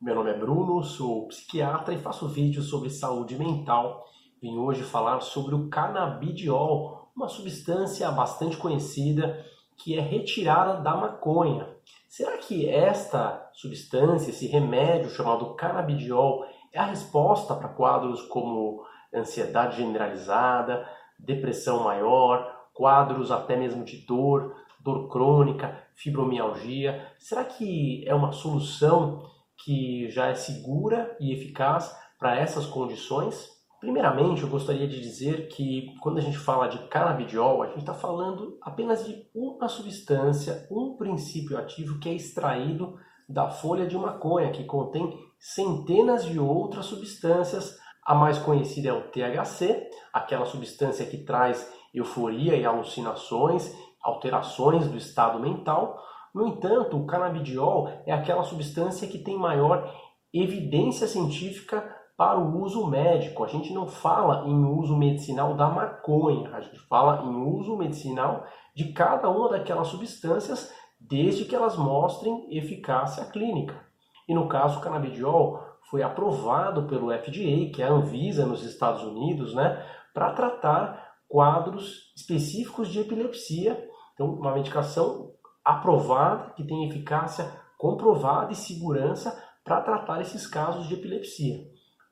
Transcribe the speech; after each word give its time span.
Meu 0.00 0.14
nome 0.14 0.30
é 0.30 0.38
Bruno, 0.38 0.80
sou 0.84 1.26
psiquiatra 1.26 1.92
e 1.92 1.98
faço 1.98 2.28
vídeos 2.28 2.70
sobre 2.70 2.88
saúde 2.88 3.36
mental. 3.36 4.06
Vim 4.40 4.56
hoje 4.56 4.84
falar 4.84 5.18
sobre 5.18 5.56
o 5.56 5.68
canabidiol, 5.68 7.10
uma 7.16 7.26
substância 7.26 8.08
bastante 8.12 8.56
conhecida 8.56 9.44
que 9.76 9.98
é 9.98 10.00
retirada 10.00 10.80
da 10.80 10.94
maconha. 10.94 11.68
Será 12.08 12.38
que 12.38 12.68
esta 12.68 13.50
substância, 13.52 14.30
esse 14.30 14.46
remédio 14.46 15.10
chamado 15.10 15.56
canabidiol, 15.56 16.46
é 16.72 16.78
a 16.78 16.84
resposta 16.84 17.56
para 17.56 17.68
quadros 17.68 18.22
como 18.22 18.84
ansiedade 19.12 19.78
generalizada, 19.78 20.88
depressão 21.18 21.82
maior, 21.82 22.68
quadros 22.72 23.32
até 23.32 23.56
mesmo 23.56 23.84
de 23.84 24.06
dor, 24.06 24.54
dor 24.78 25.08
crônica, 25.08 25.76
fibromialgia? 25.96 27.04
Será 27.18 27.42
que 27.44 28.04
é 28.06 28.14
uma 28.14 28.30
solução 28.30 29.36
que 29.64 30.10
já 30.10 30.28
é 30.28 30.34
segura 30.34 31.16
e 31.20 31.32
eficaz 31.32 31.94
para 32.18 32.36
essas 32.36 32.66
condições? 32.66 33.58
Primeiramente, 33.80 34.42
eu 34.42 34.48
gostaria 34.48 34.88
de 34.88 35.00
dizer 35.00 35.48
que 35.48 35.94
quando 36.00 36.18
a 36.18 36.20
gente 36.20 36.36
fala 36.36 36.66
de 36.66 36.78
canabidiol, 36.88 37.62
a 37.62 37.68
gente 37.68 37.78
está 37.78 37.94
falando 37.94 38.58
apenas 38.60 39.06
de 39.06 39.24
uma 39.32 39.68
substância, 39.68 40.66
um 40.70 40.96
princípio 40.96 41.56
ativo 41.56 42.00
que 42.00 42.08
é 42.08 42.14
extraído 42.14 42.98
da 43.28 43.48
folha 43.48 43.86
de 43.86 43.96
maconha, 43.96 44.50
que 44.50 44.64
contém 44.64 45.16
centenas 45.38 46.24
de 46.24 46.40
outras 46.40 46.86
substâncias. 46.86 47.78
A 48.04 48.14
mais 48.14 48.38
conhecida 48.38 48.88
é 48.88 48.92
o 48.92 49.10
THC, 49.10 49.88
aquela 50.12 50.46
substância 50.46 51.06
que 51.06 51.18
traz 51.18 51.70
euforia 51.94 52.56
e 52.56 52.64
alucinações, 52.64 53.72
alterações 54.02 54.88
do 54.88 54.96
estado 54.96 55.38
mental, 55.38 56.02
no 56.38 56.46
entanto, 56.46 56.96
o 56.96 57.04
canabidiol 57.04 57.88
é 58.06 58.12
aquela 58.12 58.44
substância 58.44 59.08
que 59.08 59.18
tem 59.18 59.36
maior 59.36 59.92
evidência 60.32 61.08
científica 61.08 61.96
para 62.16 62.38
o 62.38 62.62
uso 62.62 62.86
médico. 62.86 63.42
A 63.42 63.48
gente 63.48 63.74
não 63.74 63.88
fala 63.88 64.46
em 64.46 64.64
uso 64.64 64.96
medicinal 64.96 65.54
da 65.54 65.68
maconha, 65.68 66.54
a 66.54 66.60
gente 66.60 66.78
fala 66.86 67.24
em 67.24 67.34
uso 67.56 67.76
medicinal 67.76 68.46
de 68.72 68.92
cada 68.92 69.28
uma 69.28 69.48
daquelas 69.48 69.88
substâncias, 69.88 70.72
desde 71.00 71.44
que 71.44 71.56
elas 71.56 71.76
mostrem 71.76 72.46
eficácia 72.56 73.24
clínica. 73.24 73.74
E 74.28 74.32
no 74.32 74.46
caso, 74.46 74.78
o 74.78 74.80
canabidiol 74.80 75.60
foi 75.90 76.04
aprovado 76.04 76.84
pelo 76.84 77.10
FDA, 77.10 77.72
que 77.74 77.82
é 77.82 77.86
a 77.86 77.92
Anvisa 77.92 78.46
nos 78.46 78.62
Estados 78.62 79.02
Unidos, 79.02 79.54
né, 79.54 79.84
para 80.14 80.32
tratar 80.34 81.14
quadros 81.26 82.12
específicos 82.16 82.90
de 82.90 83.00
epilepsia. 83.00 83.88
Então, 84.14 84.34
uma 84.34 84.54
medicação 84.54 85.32
aprovada, 85.68 86.54
que 86.56 86.64
tem 86.64 86.88
eficácia 86.88 87.46
comprovada 87.76 88.50
e 88.52 88.56
segurança 88.56 89.38
para 89.62 89.82
tratar 89.82 90.22
esses 90.22 90.46
casos 90.46 90.88
de 90.88 90.94
epilepsia. 90.94 91.58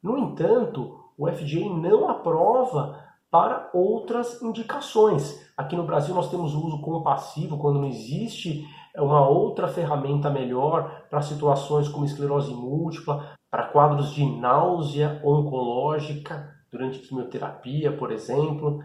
No 0.02 0.18
entanto, 0.18 0.94
o 1.16 1.26
FDA 1.26 1.66
não 1.70 2.06
aprova 2.10 3.02
para 3.30 3.70
outras 3.72 4.42
indicações. 4.42 5.50
Aqui 5.56 5.74
no 5.74 5.86
Brasil 5.86 6.14
nós 6.14 6.30
temos 6.30 6.54
o 6.54 6.66
uso 6.66 6.82
compassivo 6.82 7.56
quando 7.56 7.80
não 7.80 7.88
existe 7.88 8.62
uma 8.94 9.26
outra 9.26 9.68
ferramenta 9.68 10.28
melhor 10.28 11.06
para 11.08 11.22
situações 11.22 11.88
como 11.88 12.04
esclerose 12.04 12.52
múltipla, 12.52 13.34
para 13.50 13.68
quadros 13.68 14.12
de 14.12 14.24
náusea 14.38 15.18
oncológica 15.24 16.54
durante 16.70 16.98
quimioterapia, 16.98 17.96
por 17.96 18.12
exemplo, 18.12 18.80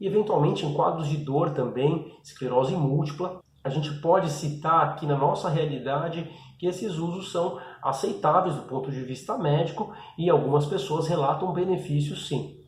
e 0.00 0.06
eventualmente 0.06 0.64
em 0.64 0.72
quadros 0.72 1.06
de 1.06 1.18
dor 1.18 1.50
também, 1.50 2.18
esclerose 2.24 2.74
múltipla, 2.74 3.40
a 3.62 3.68
gente 3.68 3.92
pode 4.00 4.30
citar 4.30 4.84
aqui 4.84 5.06
na 5.06 5.16
nossa 5.16 5.48
realidade 5.48 6.30
que 6.58 6.66
esses 6.66 6.96
usos 6.96 7.30
são 7.30 7.58
aceitáveis 7.82 8.54
do 8.54 8.62
ponto 8.62 8.90
de 8.90 9.02
vista 9.02 9.36
médico 9.36 9.92
e 10.18 10.28
algumas 10.28 10.66
pessoas 10.66 11.06
relatam 11.06 11.52
benefícios 11.52 12.28
sim. 12.28 12.58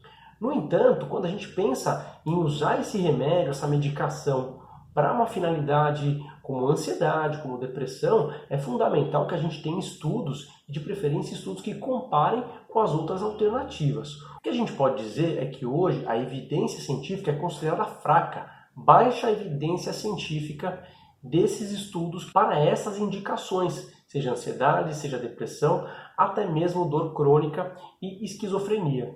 No 0.41 0.53
entanto, 0.53 1.07
quando 1.07 1.27
a 1.27 1.29
gente 1.29 1.49
pensa 1.49 2.21
em 2.27 2.35
usar 2.35 2.81
esse 2.81 2.99
remédio, 2.99 3.51
essa 3.51 3.69
medicação, 3.69 4.61
para 4.95 5.13
uma 5.13 5.27
finalidade 5.27 6.21
como 6.43 6.67
ansiedade, 6.67 7.39
como 7.39 7.59
depressão, 7.59 8.33
é 8.51 8.59
fundamental 8.59 9.27
que 9.27 9.35
a 9.35 9.39
gente 9.39 9.63
tenha 9.63 9.79
estudos, 9.79 10.49
de 10.69 10.81
preferência 10.81 11.35
estudos 11.35 11.63
que 11.63 11.75
comparem 11.75 12.45
com 12.69 12.81
as 12.81 12.91
outras 12.91 13.23
alternativas. 13.23 14.21
O 14.37 14.41
que 14.43 14.49
a 14.49 14.55
gente 14.55 14.73
pode 14.73 15.03
dizer 15.03 15.39
é 15.41 15.47
que 15.47 15.65
hoje 15.65 16.05
a 16.07 16.19
evidência 16.19 16.81
científica 16.81 17.31
é 17.31 17.37
considerada 17.37 17.85
fraca 17.85 18.62
baixa 18.75 19.31
evidência 19.31 19.93
científica 19.93 20.83
desses 21.23 21.71
estudos 21.71 22.31
para 22.33 22.59
essas 22.59 22.99
indicações, 22.99 23.93
seja 24.07 24.33
ansiedade, 24.33 24.97
seja 24.97 25.19
depressão, 25.19 25.87
até 26.17 26.47
mesmo 26.47 26.89
dor 26.89 27.15
crônica 27.15 27.77
e 28.01 28.25
esquizofrenia. 28.25 29.15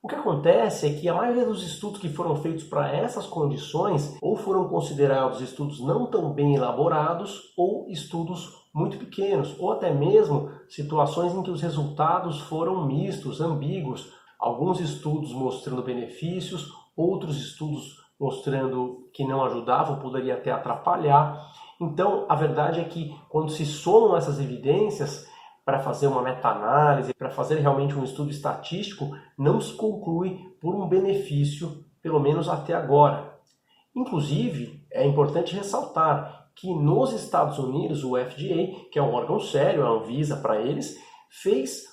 O 0.00 0.06
que 0.06 0.14
acontece 0.14 0.86
é 0.86 0.92
que 0.92 1.08
a 1.08 1.14
maioria 1.14 1.44
dos 1.44 1.64
estudos 1.64 2.00
que 2.00 2.08
foram 2.08 2.36
feitos 2.36 2.62
para 2.62 2.88
essas 2.94 3.26
condições 3.26 4.16
ou 4.22 4.36
foram 4.36 4.68
considerados 4.68 5.40
estudos 5.40 5.80
não 5.80 6.06
tão 6.06 6.32
bem 6.32 6.54
elaborados 6.54 7.52
ou 7.56 7.88
estudos 7.90 8.48
muito 8.72 8.96
pequenos, 8.96 9.58
ou 9.58 9.72
até 9.72 9.92
mesmo 9.92 10.52
situações 10.68 11.34
em 11.34 11.42
que 11.42 11.50
os 11.50 11.60
resultados 11.60 12.40
foram 12.42 12.86
mistos, 12.86 13.40
ambíguos. 13.40 14.12
Alguns 14.38 14.78
estudos 14.78 15.32
mostrando 15.32 15.82
benefícios, 15.82 16.72
outros 16.96 17.36
estudos 17.36 17.96
mostrando 18.18 19.08
que 19.12 19.24
não 19.24 19.44
ajudavam, 19.44 19.98
poderia 19.98 20.34
até 20.34 20.50
atrapalhar. 20.50 21.40
Então, 21.80 22.26
a 22.28 22.34
verdade 22.34 22.80
é 22.80 22.84
que 22.84 23.16
quando 23.28 23.50
se 23.50 23.64
somam 23.64 24.16
essas 24.16 24.40
evidências 24.40 25.28
para 25.64 25.80
fazer 25.80 26.06
uma 26.06 26.22
meta-análise, 26.22 27.14
para 27.14 27.30
fazer 27.30 27.56
realmente 27.60 27.94
um 27.94 28.02
estudo 28.02 28.30
estatístico, 28.30 29.10
não 29.36 29.60
se 29.60 29.74
conclui 29.74 30.38
por 30.60 30.74
um 30.74 30.88
benefício, 30.88 31.84
pelo 32.02 32.18
menos 32.18 32.48
até 32.48 32.74
agora. 32.74 33.38
Inclusive, 33.94 34.84
é 34.90 35.06
importante 35.06 35.54
ressaltar 35.54 36.48
que 36.56 36.72
nos 36.74 37.12
Estados 37.12 37.58
Unidos, 37.58 38.02
o 38.02 38.16
FDA, 38.16 38.88
que 38.90 38.98
é 38.98 39.02
um 39.02 39.12
órgão 39.12 39.38
sério, 39.38 39.86
a 39.86 39.90
Anvisa 39.90 40.36
para 40.36 40.60
eles, 40.60 40.96
fez 41.30 41.84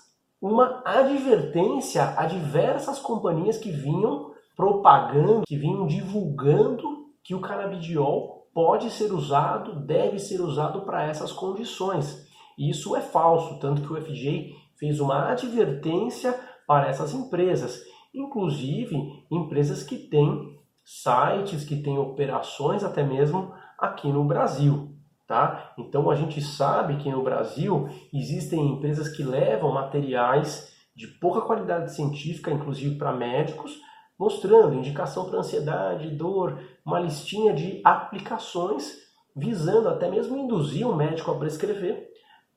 uma 0.41 0.81
advertência 0.85 2.13
a 2.17 2.25
diversas 2.25 2.99
companhias 2.99 3.57
que 3.57 3.71
vinham 3.71 4.34
propagando, 4.55 5.43
que 5.45 5.57
vinham 5.57 5.85
divulgando 5.85 7.05
que 7.23 7.35
o 7.35 7.41
canabidiol 7.41 8.47
pode 8.53 8.89
ser 8.89 9.11
usado, 9.11 9.85
deve 9.85 10.17
ser 10.17 10.39
usado 10.39 10.81
para 10.81 11.03
essas 11.03 11.31
condições. 11.31 12.25
E 12.57 12.69
isso 12.69 12.95
é 12.95 13.01
falso, 13.01 13.59
tanto 13.59 13.81
que 13.81 13.91
o 13.91 14.01
FDA 14.01 14.55
fez 14.77 14.99
uma 14.99 15.29
advertência 15.29 16.33
para 16.65 16.87
essas 16.87 17.13
empresas, 17.13 17.83
inclusive 18.13 19.25
empresas 19.29 19.83
que 19.83 19.97
têm 19.97 20.57
sites, 20.83 21.65
que 21.65 21.81
têm 21.81 21.97
operações 21.97 22.83
até 22.83 23.03
mesmo 23.03 23.51
aqui 23.77 24.07
no 24.07 24.23
Brasil. 24.23 24.91
Tá? 25.27 25.73
Então 25.77 26.09
a 26.11 26.15
gente 26.15 26.39
sabe 26.39 26.97
que 26.97 27.09
no 27.09 27.23
Brasil 27.23 27.89
existem 28.13 28.73
empresas 28.73 29.09
que 29.09 29.23
levam 29.23 29.73
materiais 29.73 30.71
de 30.95 31.07
pouca 31.07 31.41
qualidade 31.41 31.93
científica, 31.93 32.51
inclusive 32.51 32.95
para 32.95 33.11
médicos, 33.11 33.81
mostrando 34.17 34.75
indicação 34.75 35.29
para 35.29 35.39
ansiedade, 35.39 36.15
dor, 36.15 36.59
uma 36.85 36.99
listinha 36.99 37.53
de 37.53 37.81
aplicações 37.83 39.05
visando 39.35 39.89
até 39.89 40.09
mesmo 40.09 40.37
induzir 40.37 40.87
o 40.87 40.95
médico 40.95 41.31
a 41.31 41.37
prescrever 41.37 42.09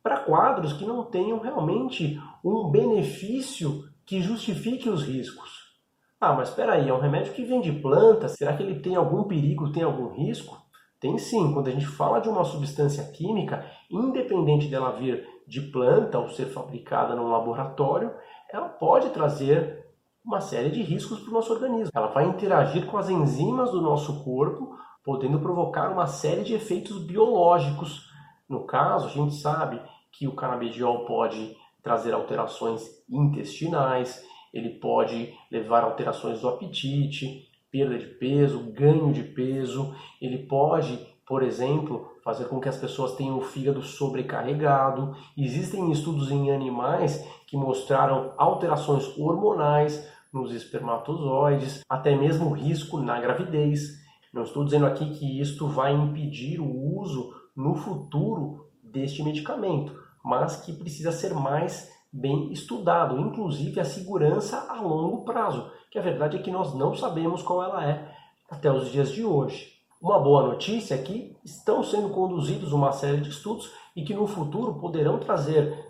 para 0.03 0.21
quadros 0.21 0.73
que 0.73 0.87
não 0.87 1.05
tenham 1.05 1.41
realmente 1.41 2.21
um 2.45 2.71
benefício 2.71 3.83
que 4.07 4.21
justifique 4.21 4.89
os 4.89 5.03
riscos. 5.03 5.69
Ah, 6.21 6.33
mas 6.33 6.49
espera 6.49 6.75
aí, 6.75 6.89
é 6.89 6.95
um 6.95 7.01
remédio 7.01 7.33
que 7.33 7.45
vem 7.45 7.61
de 7.61 7.73
planta, 7.73 8.29
será 8.29 8.57
que 8.57 8.63
ele 8.63 8.81
tem 8.81 8.97
algum 8.97 9.25
perigo, 9.25 9.73
tem 9.73 9.83
algum 9.83 10.09
risco? 10.15 10.57
Tem 11.01 11.17
sim, 11.17 11.53
quando 11.53 11.69
a 11.69 11.71
gente 11.71 11.87
fala 11.87 12.21
de 12.21 12.29
uma 12.29 12.45
substância 12.45 13.05
química, 13.13 13.65
independente 13.89 14.69
dela 14.69 14.99
vir 14.99 15.25
de 15.47 15.61
planta 15.61 16.19
ou 16.19 16.29
ser 16.29 16.47
fabricada 16.47 17.15
num 17.15 17.29
laboratório, 17.29 18.13
ela 18.53 18.69
pode 18.69 19.11
trazer 19.11 19.88
uma 20.29 20.43
série 20.43 20.71
de 20.71 20.83
riscos 20.83 21.21
para 21.21 21.31
o 21.31 21.33
nosso 21.33 21.51
organismo. 21.51 21.91
Ela 21.95 22.09
vai 22.09 22.27
interagir 22.27 22.85
com 22.85 22.99
as 22.99 23.09
enzimas 23.09 23.71
do 23.71 23.81
nosso 23.81 24.23
corpo, 24.23 24.79
podendo 25.03 25.41
provocar 25.41 25.91
uma 25.91 26.07
série 26.07 26.45
de 26.45 26.53
efeitos 26.53 27.03
biológicos. 27.03 28.13
No 28.47 28.65
caso, 28.65 29.07
a 29.07 29.11
gente 29.11 29.35
sabe 29.37 29.81
que 30.13 30.29
o 30.29 30.35
canabidiol 30.35 31.07
pode 31.07 31.57
trazer 31.83 32.13
alterações 32.13 32.83
intestinais, 33.09 34.23
ele 34.53 34.69
pode 34.79 35.33
levar 35.51 35.83
alterações 35.83 36.43
do 36.43 36.49
apetite, 36.49 37.49
perda 37.71 37.99
de 37.99 38.07
peso, 38.07 38.71
ganho 38.73 39.11
de 39.11 39.23
peso, 39.23 39.95
ele 40.21 40.47
pode, 40.47 41.07
por 41.27 41.43
exemplo, 41.43 42.13
fazer 42.23 42.49
com 42.49 42.61
que 42.61 42.69
as 42.69 42.77
pessoas 42.77 43.15
tenham 43.15 43.39
o 43.39 43.43
fígado 43.43 43.83
sobrecarregado. 43.83 45.17
Existem 45.39 45.91
estudos 45.91 46.31
em 46.31 46.51
animais 46.51 47.27
que 47.47 47.57
mostraram 47.57 48.35
alterações 48.37 49.17
hormonais, 49.17 50.07
nos 50.33 50.53
espermatozoides, 50.53 51.81
até 51.89 52.15
mesmo 52.15 52.51
risco 52.51 52.99
na 53.01 53.21
gravidez. 53.21 53.99
Não 54.33 54.43
estou 54.43 54.65
dizendo 54.65 54.87
aqui 54.87 55.11
que 55.19 55.41
isto 55.41 55.67
vai 55.67 55.95
impedir 55.95 56.61
o 56.61 56.99
uso 56.99 57.33
no 57.57 57.75
futuro 57.75 58.69
deste 58.83 59.23
medicamento, 59.23 59.99
mas 60.25 60.57
que 60.57 60.73
precisa 60.73 61.13
ser 61.13 61.35
mais 61.35 61.91
bem 62.13 62.53
estudado, 62.53 63.19
inclusive 63.19 63.81
a 63.81 63.85
segurança 63.85 64.67
a 64.69 64.81
longo 64.81 65.25
prazo, 65.25 65.71
que 65.91 65.99
a 65.99 66.03
verdade 66.03 66.37
é 66.37 66.43
que 66.43 66.51
nós 66.51 66.75
não 66.75 66.95
sabemos 66.95 67.43
qual 67.43 67.63
ela 67.63 67.85
é 67.85 68.15
até 68.51 68.71
os 68.71 68.91
dias 68.91 69.11
de 69.13 69.25
hoje. 69.25 69.79
Uma 70.01 70.19
boa 70.19 70.47
notícia 70.47 70.95
é 70.95 71.03
que 71.03 71.37
estão 71.45 71.83
sendo 71.83 72.11
conduzidos 72.11 72.73
uma 72.73 72.93
série 72.93 73.21
de 73.21 73.31
estudos 73.31 73.71
e 73.97 74.05
que 74.05 74.15
no 74.15 74.27
futuro 74.27 74.75
poderão 74.75 75.19
trazer 75.19 75.87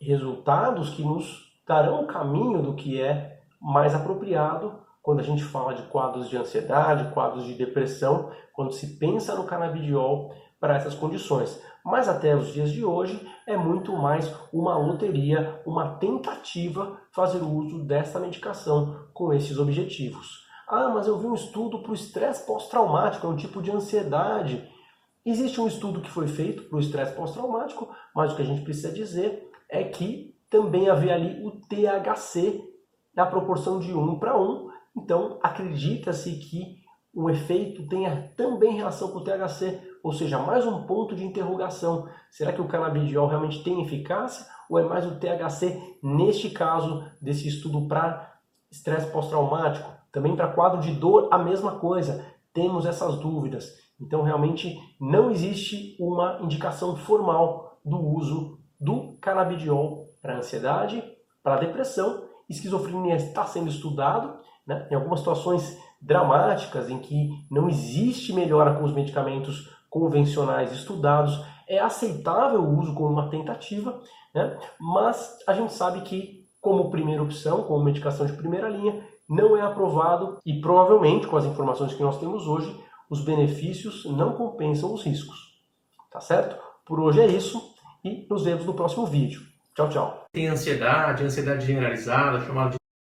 resultados 0.00 0.90
que 0.90 1.02
nos 1.02 1.48
darão 1.66 2.04
o 2.04 2.06
caminho 2.06 2.62
do 2.62 2.74
que 2.74 3.00
é 3.00 3.37
mais 3.60 3.94
apropriado 3.94 4.78
quando 5.02 5.20
a 5.20 5.24
gente 5.24 5.42
fala 5.42 5.74
de 5.74 5.82
quadros 5.84 6.28
de 6.28 6.36
ansiedade, 6.36 7.12
quadros 7.12 7.44
de 7.44 7.54
depressão, 7.54 8.30
quando 8.52 8.72
se 8.72 8.98
pensa 8.98 9.34
no 9.34 9.44
canabidiol 9.44 10.34
para 10.60 10.76
essas 10.76 10.94
condições. 10.94 11.62
Mas 11.84 12.08
até 12.08 12.36
os 12.36 12.52
dias 12.52 12.70
de 12.70 12.84
hoje 12.84 13.26
é 13.46 13.56
muito 13.56 13.92
mais 13.96 14.30
uma 14.52 14.76
loteria, 14.76 15.62
uma 15.64 15.96
tentativa 15.96 17.00
fazer 17.12 17.38
o 17.38 17.50
uso 17.50 17.84
desta 17.84 18.20
medicação 18.20 19.06
com 19.14 19.32
esses 19.32 19.58
objetivos. 19.58 20.46
Ah, 20.68 20.90
mas 20.90 21.06
eu 21.06 21.18
vi 21.18 21.26
um 21.26 21.34
estudo 21.34 21.82
para 21.82 21.92
o 21.92 21.94
estresse 21.94 22.46
pós-traumático, 22.46 23.26
é 23.26 23.30
um 23.30 23.36
tipo 23.36 23.62
de 23.62 23.70
ansiedade. 23.70 24.68
Existe 25.24 25.58
um 25.60 25.66
estudo 25.66 26.02
que 26.02 26.10
foi 26.10 26.28
feito 26.28 26.64
para 26.64 26.76
o 26.76 26.80
estresse 26.80 27.14
pós-traumático, 27.14 27.88
mas 28.14 28.32
o 28.32 28.36
que 28.36 28.42
a 28.42 28.44
gente 28.44 28.60
precisa 28.60 28.92
dizer 28.92 29.50
é 29.70 29.84
que 29.84 30.36
também 30.50 30.90
havia 30.90 31.14
ali 31.14 31.42
o 31.42 31.52
THC 31.52 32.62
na 33.18 33.26
proporção 33.26 33.80
de 33.80 33.92
1 33.92 34.20
para 34.20 34.40
1. 34.40 34.68
Então, 34.96 35.40
acredita-se 35.42 36.38
que 36.38 36.76
o 37.12 37.28
efeito 37.28 37.88
tenha 37.88 38.32
também 38.36 38.76
relação 38.76 39.10
com 39.10 39.18
o 39.18 39.24
THC, 39.24 39.80
ou 40.04 40.12
seja, 40.12 40.38
mais 40.38 40.64
um 40.64 40.84
ponto 40.84 41.16
de 41.16 41.24
interrogação. 41.24 42.08
Será 42.30 42.52
que 42.52 42.60
o 42.60 42.68
canabidiol 42.68 43.26
realmente 43.26 43.64
tem 43.64 43.82
eficácia 43.82 44.46
ou 44.70 44.78
é 44.78 44.84
mais 44.84 45.04
o 45.04 45.18
THC 45.18 45.98
neste 46.00 46.50
caso 46.50 47.04
desse 47.20 47.48
estudo 47.48 47.88
para 47.88 48.38
estresse 48.70 49.10
pós-traumático? 49.10 49.90
Também 50.12 50.36
para 50.36 50.52
quadro 50.52 50.80
de 50.80 50.92
dor, 50.92 51.26
a 51.32 51.38
mesma 51.38 51.72
coisa. 51.72 52.24
Temos 52.54 52.86
essas 52.86 53.16
dúvidas. 53.18 53.74
Então, 54.00 54.22
realmente 54.22 54.78
não 55.00 55.28
existe 55.32 55.96
uma 55.98 56.38
indicação 56.40 56.96
formal 56.96 57.80
do 57.84 57.98
uso 57.98 58.60
do 58.80 59.18
canabidiol 59.20 60.06
para 60.22 60.38
ansiedade, 60.38 61.02
para 61.42 61.58
depressão. 61.58 62.27
Esquizofrenia 62.48 63.16
está 63.16 63.44
sendo 63.44 63.68
estudado 63.68 64.38
né? 64.66 64.86
em 64.90 64.94
algumas 64.94 65.20
situações 65.20 65.78
dramáticas 66.00 66.88
em 66.88 66.98
que 66.98 67.30
não 67.50 67.68
existe 67.68 68.32
melhora 68.32 68.74
com 68.74 68.84
os 68.84 68.92
medicamentos 68.92 69.68
convencionais 69.90 70.72
estudados. 70.72 71.42
É 71.66 71.78
aceitável 71.78 72.60
o 72.60 72.78
uso 72.78 72.94
como 72.94 73.08
uma 73.08 73.28
tentativa, 73.28 74.00
né? 74.34 74.58
mas 74.80 75.38
a 75.46 75.52
gente 75.52 75.72
sabe 75.72 76.00
que, 76.02 76.46
como 76.60 76.90
primeira 76.90 77.22
opção, 77.22 77.64
como 77.64 77.84
medicação 77.84 78.26
de 78.26 78.32
primeira 78.32 78.68
linha, 78.68 79.04
não 79.28 79.56
é 79.56 79.60
aprovado 79.60 80.38
e 80.44 80.60
provavelmente, 80.60 81.26
com 81.26 81.36
as 81.36 81.44
informações 81.44 81.92
que 81.92 82.02
nós 82.02 82.18
temos 82.18 82.46
hoje, 82.46 82.74
os 83.10 83.22
benefícios 83.22 84.04
não 84.04 84.32
compensam 84.32 84.92
os 84.92 85.02
riscos. 85.02 85.58
Tá 86.10 86.20
certo? 86.20 86.56
Por 86.86 87.00
hoje 87.00 87.20
é 87.20 87.26
isso 87.26 87.74
e 88.02 88.26
nos 88.30 88.44
vemos 88.44 88.64
no 88.64 88.74
próximo 88.74 89.06
vídeo. 89.06 89.47
Tchau, 89.78 89.88
tchau. 89.90 90.26
Tem 90.32 90.48
ansiedade, 90.48 91.22
ansiedade 91.22 91.64
generalizada, 91.64 92.40
chamada 92.40 92.70
de 92.70 92.77